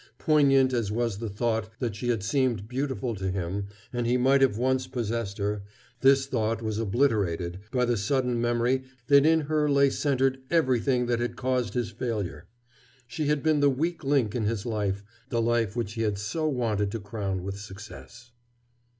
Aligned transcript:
Poignant 0.17 0.73
as 0.73 0.91
was 0.91 1.19
the 1.19 1.29
thought 1.29 1.69
that 1.77 1.95
she 1.95 2.07
had 2.09 2.23
seemed 2.23 2.67
beautiful 2.67 3.13
to 3.13 3.29
him 3.29 3.67
and 3.93 4.07
he 4.07 4.17
might 4.17 4.41
have 4.41 4.57
once 4.57 4.87
possessed 4.87 5.37
her, 5.37 5.61
this 5.99 6.25
thought 6.25 6.59
was 6.63 6.79
obliterated 6.79 7.59
by 7.69 7.85
the 7.85 7.95
sudden 7.95 8.41
memory 8.41 8.81
that 9.09 9.27
in 9.27 9.41
her 9.41 9.69
lay 9.69 9.91
centered 9.91 10.41
everything 10.49 11.05
that 11.05 11.19
had 11.19 11.35
caused 11.35 11.75
his 11.75 11.91
failure. 11.91 12.47
She 13.05 13.27
had 13.27 13.43
been 13.43 13.59
the 13.59 13.69
weak 13.69 14.03
link 14.03 14.33
in 14.33 14.45
his 14.45 14.65
life, 14.65 15.03
the 15.29 15.39
life 15.39 15.75
which 15.75 15.93
he 15.93 16.01
had 16.01 16.17
so 16.17 16.49
wanted 16.49 16.89
to 16.93 16.99
crown 16.99 17.43
with 17.43 17.59
success. 17.59 18.31